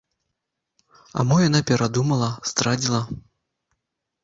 А 1.17 1.25
мо 1.33 1.37
яна 1.49 1.61
перадумала, 1.69 2.31
здрадзіла? 2.53 3.05